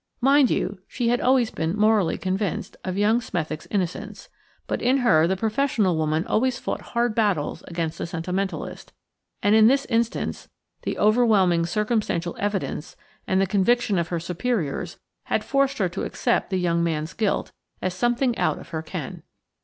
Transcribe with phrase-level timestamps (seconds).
[0.19, 4.29] Mind you, she had always been morally convinced of young Smethick's innocence,
[4.65, 8.93] but in her the professional woman always fought hard battles against the sentimentalist,
[9.43, 10.49] and in this instance
[10.81, 12.95] the overwhelming circumstantial evidence
[13.27, 17.51] and the conviction of her superiors had forced her to accept the young man's guilt
[17.79, 19.21] as something out of her ken.